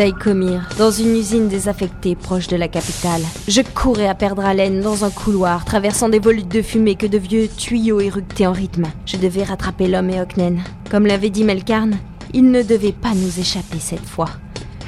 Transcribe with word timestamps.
Daïkomir, 0.00 0.66
dans 0.78 0.90
une 0.90 1.14
usine 1.14 1.48
désaffectée 1.48 2.14
proche 2.14 2.48
de 2.48 2.56
la 2.56 2.68
capitale. 2.68 3.20
Je 3.48 3.60
courais 3.60 4.08
à 4.08 4.14
perdre 4.14 4.42
haleine 4.42 4.80
dans 4.80 5.04
un 5.04 5.10
couloir, 5.10 5.66
traversant 5.66 6.08
des 6.08 6.18
volutes 6.18 6.48
de 6.48 6.62
fumée 6.62 6.94
que 6.94 7.04
de 7.06 7.18
vieux 7.18 7.48
tuyaux 7.48 8.00
éructés 8.00 8.46
en 8.46 8.52
rythme. 8.52 8.86
Je 9.04 9.18
devais 9.18 9.42
rattraper 9.42 9.88
l'homme 9.88 10.08
et 10.08 10.18
Oknen. 10.18 10.62
Comme 10.90 11.04
l'avait 11.04 11.28
dit 11.28 11.44
Melkarn, 11.44 11.98
il 12.32 12.50
ne 12.50 12.62
devait 12.62 12.92
pas 12.92 13.12
nous 13.14 13.40
échapper 13.40 13.78
cette 13.78 14.06
fois. 14.06 14.30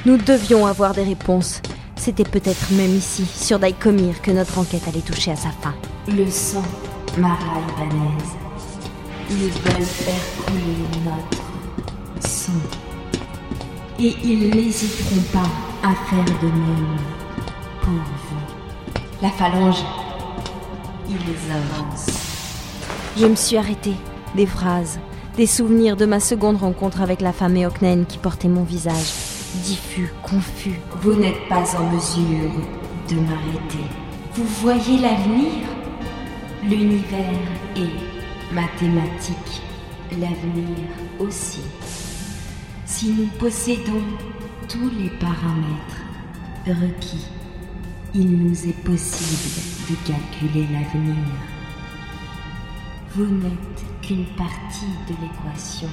Nous 0.07 0.17
devions 0.17 0.65
avoir 0.65 0.95
des 0.95 1.03
réponses. 1.03 1.61
C'était 1.95 2.23
peut-être 2.23 2.71
même 2.71 2.95
ici, 2.95 3.23
sur 3.23 3.59
Daïkomir, 3.59 4.19
que 4.19 4.31
notre 4.31 4.57
enquête 4.57 4.87
allait 4.87 5.01
toucher 5.01 5.29
à 5.29 5.35
sa 5.35 5.49
fin. 5.61 5.75
Le 6.07 6.27
sang, 6.27 6.63
Mara 7.19 7.59
Ibanez. 7.77 8.17
Ils 9.29 9.35
veulent 9.37 9.85
faire 9.85 10.43
couler 10.47 11.05
notre 11.05 12.27
sang. 12.27 12.51
Et 13.99 14.15
ils 14.23 14.49
n'hésiteront 14.49 15.21
pas 15.31 15.87
à 15.87 15.93
faire 16.09 16.25
de 16.41 16.47
même 16.47 16.97
pour 17.81 17.91
vous. 17.91 19.01
La 19.21 19.29
phalange, 19.29 19.83
ils 21.07 21.51
avancent. 21.51 22.07
Je 23.15 23.25
me 23.27 23.35
suis 23.35 23.57
arrêtée. 23.57 23.95
Des 24.35 24.47
phrases, 24.47 24.99
des 25.37 25.45
souvenirs 25.45 25.95
de 25.95 26.05
ma 26.05 26.19
seconde 26.19 26.57
rencontre 26.57 27.01
avec 27.01 27.21
la 27.21 27.31
femme 27.31 27.55
Eoknen 27.55 28.05
qui 28.05 28.17
portait 28.17 28.47
mon 28.47 28.63
visage. 28.63 29.13
Diffus, 29.63 30.11
confus. 30.23 30.79
Vous 31.01 31.13
n'êtes 31.13 31.47
pas 31.47 31.63
en 31.77 31.91
mesure 31.91 32.51
de 33.09 33.15
m'arrêter. 33.15 33.85
Vous 34.33 34.45
voyez 34.61 34.97
l'avenir? 34.97 35.51
L'univers 36.63 37.39
est 37.75 38.53
mathématique. 38.53 39.61
L'avenir 40.11 40.87
aussi. 41.19 41.61
Si 42.85 43.13
nous 43.13 43.27
possédons 43.39 44.03
tous 44.67 44.89
les 44.99 45.09
paramètres 45.09 46.03
requis, 46.67 47.25
il 48.13 48.29
nous 48.29 48.67
est 48.67 48.83
possible 48.83 49.89
de 49.89 49.95
calculer 50.07 50.67
l'avenir. 50.71 51.15
Vous 53.15 53.25
n'êtes 53.25 54.01
qu'une 54.01 54.25
partie 54.35 54.85
de 55.07 55.13
l'équation, 55.21 55.89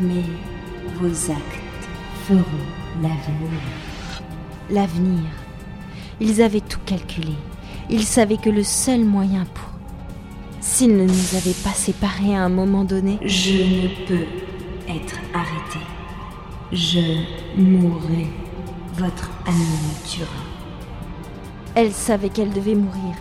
mais 0.00 0.24
vos 1.00 1.30
actes 1.30 1.88
feront 2.26 2.44
l'avenir. 3.02 3.60
L'avenir. 4.70 5.24
Ils 6.20 6.42
avaient 6.42 6.60
tout 6.60 6.80
calculé. 6.84 7.34
Ils 7.88 8.04
savaient 8.04 8.36
que 8.36 8.50
le 8.50 8.62
seul 8.62 9.04
moyen 9.04 9.46
pour... 9.54 9.70
S'ils 10.60 10.94
ne 10.94 11.04
nous 11.04 11.36
avaient 11.36 11.56
pas 11.64 11.72
séparés 11.72 12.36
à 12.36 12.44
un 12.44 12.50
moment 12.50 12.84
donné... 12.84 13.18
Je 13.24 13.52
ne 13.52 14.06
peux 14.06 14.26
être 14.96 15.16
arrêté. 15.34 15.78
Je 16.72 17.24
mourrai. 17.56 18.26
Votre 18.94 19.30
ami 19.46 19.64
tuera. 20.04 20.28
Elle 21.74 21.92
savait 21.92 22.28
qu'elle 22.28 22.52
devait 22.52 22.74
mourir. 22.74 23.14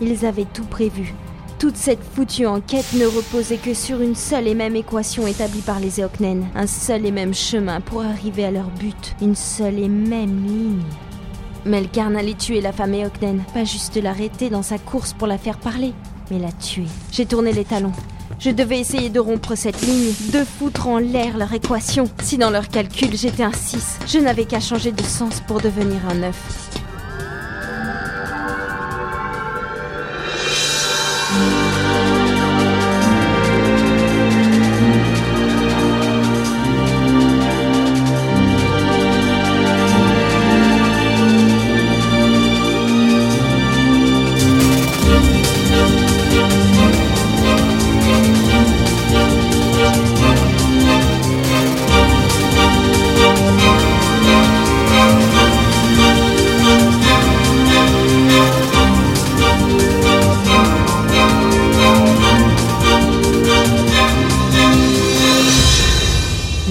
Ils 0.00 0.24
avaient 0.24 0.46
tout 0.46 0.64
prévu. 0.64 1.14
Toute 1.58 1.76
cette 1.76 2.02
foutue 2.02 2.46
enquête 2.46 2.92
ne 2.94 3.06
reposait 3.06 3.56
que 3.56 3.74
sur 3.74 4.00
une 4.00 4.14
seule 4.14 4.46
et 4.46 4.54
même 4.54 4.76
équation 4.76 5.26
établie 5.26 5.62
par 5.62 5.80
les 5.80 6.00
Eoknen. 6.00 6.46
Un 6.54 6.66
seul 6.66 7.06
et 7.06 7.10
même 7.10 7.34
chemin 7.34 7.80
pour 7.80 8.02
arriver 8.02 8.44
à 8.44 8.50
leur 8.50 8.68
but. 8.68 9.16
Une 9.22 9.34
seule 9.34 9.78
et 9.78 9.88
même 9.88 10.46
ligne. 10.46 10.82
Melkarn 11.64 12.16
allait 12.16 12.34
tuer 12.34 12.60
la 12.60 12.72
femme 12.72 12.94
Eoknen. 12.94 13.42
Pas 13.52 13.64
juste 13.64 13.96
l'arrêter 13.96 14.50
dans 14.50 14.62
sa 14.62 14.78
course 14.78 15.12
pour 15.12 15.26
la 15.26 15.38
faire 15.38 15.58
parler, 15.58 15.94
mais 16.30 16.38
la 16.38 16.52
tuer. 16.52 16.86
J'ai 17.10 17.26
tourné 17.26 17.52
les 17.52 17.64
talons. 17.64 17.92
Je 18.38 18.50
devais 18.50 18.78
essayer 18.78 19.08
de 19.08 19.18
rompre 19.18 19.54
cette 19.54 19.80
ligne, 19.82 20.12
de 20.32 20.44
foutre 20.44 20.88
en 20.88 20.98
l'air 20.98 21.38
leur 21.38 21.52
équation. 21.52 22.04
Si 22.22 22.36
dans 22.36 22.50
leur 22.50 22.68
calcul 22.68 23.16
j'étais 23.16 23.42
un 23.42 23.52
6, 23.52 24.00
je 24.06 24.18
n'avais 24.18 24.44
qu'à 24.44 24.60
changer 24.60 24.92
de 24.92 25.02
sens 25.02 25.40
pour 25.46 25.60
devenir 25.60 25.98
un 26.08 26.14
9. 26.14 26.65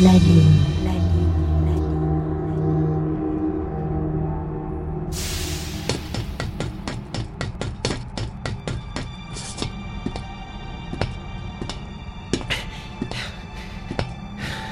La 0.06 0.12
ligne. 0.12 0.44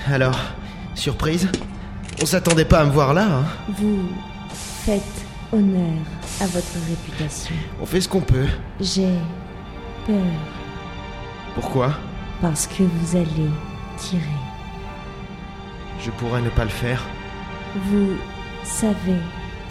Alors, 0.06 0.38
surprise 0.94 1.50
On 2.22 2.28
s'attendait 2.28 2.64
pas 2.66 2.82
à 2.82 2.86
me 2.86 2.92
voir 2.92 3.16
là, 3.16 3.26
hein 3.26 3.44
Vous 3.70 4.10
faites 4.54 5.02
honneur 5.52 5.80
à 6.42 6.46
votre 6.46 6.68
réputation. 6.88 7.56
On 7.82 7.88
fait 7.88 8.02
ce 8.02 8.08
qu'on 8.08 8.22
peut. 8.22 8.46
J'ai 8.80 9.10
peur 10.06 10.16
Pourquoi? 11.56 11.94
Parce 12.40 12.68
que 12.68 12.84
vous 12.84 13.16
allez 13.16 13.50
tirer. 13.98 14.22
Je 16.04 16.12
pourrais 16.12 16.42
ne 16.42 16.50
pas 16.50 16.66
le 16.66 16.70
faire. 16.70 17.02
Vous 17.76 18.16
savez 18.64 19.18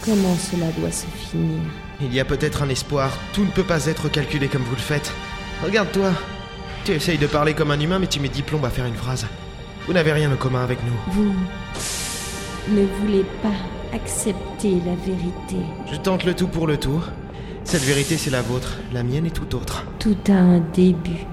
comment 0.03 0.35
cela 0.35 0.65
doit 0.79 0.91
se 0.91 1.05
finir. 1.05 1.61
Il 2.01 2.13
y 2.13 2.19
a 2.19 2.25
peut-être 2.25 2.63
un 2.63 2.69
espoir. 2.69 3.11
Tout 3.33 3.45
ne 3.45 3.51
peut 3.51 3.63
pas 3.63 3.85
être 3.85 4.09
calculé 4.09 4.47
comme 4.47 4.63
vous 4.63 4.75
le 4.75 4.81
faites. 4.81 5.13
Regarde-toi. 5.63 6.11
Tu 6.85 6.91
essayes 6.91 7.19
de 7.19 7.27
parler 7.27 7.53
comme 7.53 7.71
un 7.71 7.79
humain, 7.79 7.99
mais 7.99 8.07
tu 8.07 8.19
mets 8.19 8.29
10 8.29 8.41
plombes 8.41 8.65
à 8.65 8.69
faire 8.69 8.85
une 8.87 8.95
phrase. 8.95 9.27
Vous 9.85 9.93
n'avez 9.93 10.11
rien 10.11 10.29
de 10.29 10.35
commun 10.35 10.63
avec 10.63 10.79
nous. 10.83 11.13
Vous 11.13 11.33
ne 12.69 12.85
voulez 12.99 13.25
pas 13.41 13.95
accepter 13.95 14.81
la 14.85 14.95
vérité. 14.95 15.57
Je 15.91 15.97
tente 15.97 16.25
le 16.25 16.33
tout 16.33 16.47
pour 16.47 16.65
le 16.65 16.77
tout. 16.77 17.01
Cette 17.63 17.83
vérité, 17.83 18.17
c'est 18.17 18.31
la 18.31 18.41
vôtre. 18.41 18.79
La 18.91 19.03
mienne 19.03 19.27
est 19.27 19.35
tout 19.35 19.55
autre. 19.55 19.85
Tout 19.99 20.17
a 20.27 20.33
un 20.33 20.59
début, 20.73 21.25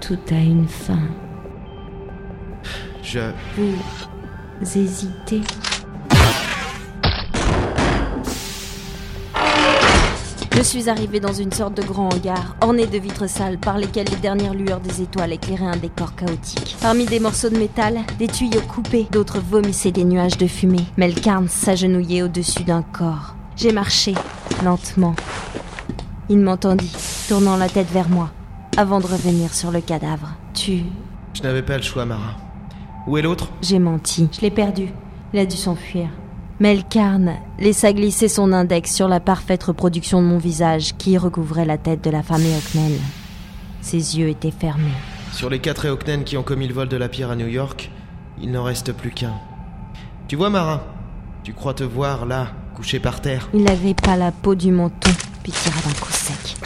tout 0.00 0.18
a 0.30 0.38
une 0.38 0.66
fin. 0.66 1.02
Je... 3.02 3.20
Vous 3.56 3.74
hésitez. 4.62 5.42
Je 10.58 10.62
suis 10.64 10.90
arrivé 10.90 11.20
dans 11.20 11.32
une 11.32 11.52
sorte 11.52 11.74
de 11.74 11.82
grand 11.82 12.12
hangar, 12.12 12.56
orné 12.60 12.86
de 12.88 12.98
vitres 12.98 13.30
sales 13.30 13.58
par 13.58 13.78
lesquelles 13.78 14.08
les 14.10 14.16
dernières 14.16 14.54
lueurs 14.54 14.80
des 14.80 15.02
étoiles 15.02 15.32
éclairaient 15.32 15.64
un 15.66 15.76
décor 15.76 16.16
chaotique. 16.16 16.76
Parmi 16.82 17.06
des 17.06 17.20
morceaux 17.20 17.48
de 17.48 17.56
métal, 17.56 18.00
des 18.18 18.26
tuyaux 18.26 18.60
coupés, 18.62 19.06
d'autres 19.12 19.38
vomissaient 19.38 19.92
des 19.92 20.02
nuages 20.02 20.36
de 20.36 20.48
fumée. 20.48 20.84
Melkarn 20.96 21.46
s'agenouillait 21.46 22.22
au-dessus 22.22 22.64
d'un 22.64 22.82
corps. 22.82 23.36
J'ai 23.54 23.70
marché, 23.70 24.14
lentement. 24.64 25.14
Il 26.28 26.40
m'entendit, 26.40 26.92
tournant 27.28 27.56
la 27.56 27.68
tête 27.68 27.90
vers 27.92 28.08
moi, 28.08 28.30
avant 28.76 28.98
de 28.98 29.06
revenir 29.06 29.54
sur 29.54 29.70
le 29.70 29.80
cadavre. 29.80 30.34
Tu... 30.54 30.82
Je 31.34 31.42
n'avais 31.42 31.62
pas 31.62 31.76
le 31.76 31.84
choix, 31.84 32.04
Mara. 32.04 32.47
Où 33.08 33.16
est 33.16 33.22
l'autre? 33.22 33.48
J'ai 33.62 33.78
menti. 33.78 34.28
Je 34.32 34.42
l'ai 34.42 34.50
perdu. 34.50 34.88
Il 35.32 35.40
a 35.40 35.46
dû 35.46 35.56
s'enfuir. 35.56 36.10
Melkarn 36.60 37.36
laissa 37.58 37.94
glisser 37.94 38.28
son 38.28 38.52
index 38.52 38.94
sur 38.94 39.08
la 39.08 39.18
parfaite 39.18 39.62
reproduction 39.62 40.20
de 40.20 40.26
mon 40.26 40.36
visage 40.36 40.94
qui 40.98 41.16
recouvrait 41.16 41.64
la 41.64 41.78
tête 41.78 42.04
de 42.04 42.10
la 42.10 42.22
femme 42.22 42.42
Eoknel. 42.42 42.98
Ses 43.80 44.18
yeux 44.18 44.28
étaient 44.28 44.50
fermés. 44.50 44.92
Sur 45.32 45.48
les 45.48 45.58
quatre 45.58 45.86
Eoknen 45.86 46.22
qui 46.24 46.36
ont 46.36 46.42
commis 46.42 46.68
le 46.68 46.74
vol 46.74 46.88
de 46.88 46.98
la 46.98 47.08
pierre 47.08 47.30
à 47.30 47.36
New 47.36 47.46
York, 47.46 47.90
il 48.42 48.50
n'en 48.50 48.62
reste 48.62 48.92
plus 48.92 49.10
qu'un. 49.10 49.32
Tu 50.26 50.36
vois, 50.36 50.50
Mara? 50.50 50.82
Tu 51.44 51.54
crois 51.54 51.72
te 51.72 51.84
voir 51.84 52.26
là, 52.26 52.48
couché 52.76 53.00
par 53.00 53.22
terre? 53.22 53.48
Il 53.54 53.62
n'avait 53.62 53.94
pas 53.94 54.16
la 54.16 54.32
peau 54.32 54.54
du 54.54 54.70
menton, 54.70 55.12
puis 55.42 55.52
tira 55.52 55.80
d'un 55.80 55.98
coup 55.98 56.12
sec. 56.12 56.56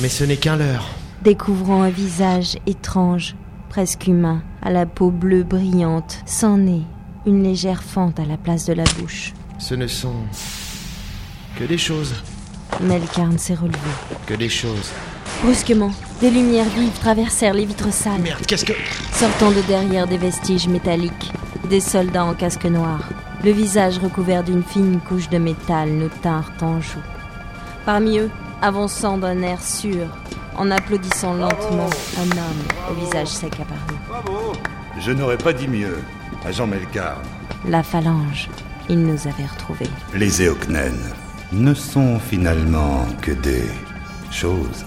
Mais 0.00 0.08
ce 0.08 0.24
n'est 0.24 0.38
qu'un 0.38 0.56
leurre. 0.56 0.88
Découvrant 1.22 1.82
un 1.82 1.90
visage 1.90 2.56
étrange, 2.66 3.36
presque 3.68 4.08
humain, 4.08 4.42
à 4.62 4.70
la 4.70 4.86
peau 4.86 5.10
bleue 5.10 5.42
brillante, 5.42 6.22
sans 6.26 6.58
nez, 6.58 6.82
une 7.26 7.42
légère 7.42 7.82
fente 7.82 8.18
à 8.20 8.24
la 8.24 8.36
place 8.36 8.64
de 8.66 8.72
la 8.72 8.84
bouche. 8.98 9.32
Ce 9.58 9.74
ne 9.74 9.86
sont 9.86 10.14
que 11.56 11.64
des 11.64 11.78
choses. 11.78 12.14
Melkarn 12.80 13.38
s'est 13.38 13.54
relevé. 13.54 13.78
Que 14.26 14.34
des 14.34 14.48
choses. 14.48 14.92
Brusquement, 15.42 15.92
des 16.20 16.30
lumières 16.30 16.68
vives 16.68 16.98
traversèrent 17.00 17.54
les 17.54 17.64
vitres 17.64 17.92
sales, 17.92 18.20
Merde, 18.20 18.44
qu'est-ce 18.46 18.64
que... 18.64 18.72
sortant 19.12 19.50
de 19.50 19.60
derrière 19.62 20.06
des 20.06 20.18
vestiges 20.18 20.68
métalliques. 20.68 21.32
Des 21.68 21.80
soldats 21.80 22.24
en 22.24 22.34
casque 22.34 22.64
noir, 22.64 23.08
le 23.44 23.50
visage 23.52 23.98
recouvert 23.98 24.42
d'une 24.42 24.62
fine 24.62 25.00
couche 25.00 25.28
de 25.28 25.38
métal, 25.38 25.90
nous 25.90 26.08
tinrent 26.22 26.52
en 26.60 26.80
joue. 26.80 26.98
Parmi 27.84 28.18
eux, 28.18 28.30
avançant 28.62 29.18
d'un 29.18 29.42
air 29.42 29.62
sûr, 29.62 30.06
en 30.58 30.70
applaudissant 30.70 31.34
lentement, 31.34 31.88
un 32.18 32.30
homme 32.32 32.90
au 32.90 32.94
visage 33.04 33.28
sec 33.28 33.52
apparut. 33.60 34.58
Je 35.00 35.12
n'aurais 35.12 35.38
pas 35.38 35.52
dit 35.52 35.68
mieux. 35.68 35.98
Agent 36.44 36.66
Melkar, 36.66 37.18
La 37.68 37.82
phalange, 37.82 38.48
il 38.88 39.00
nous 39.02 39.26
avait 39.26 39.46
retrouvés. 39.46 39.88
les 40.14 40.42
Eoknen 40.42 40.94
ne 41.52 41.74
sont 41.74 42.18
finalement 42.18 43.06
que 43.22 43.32
des 43.32 43.64
choses. 44.30 44.84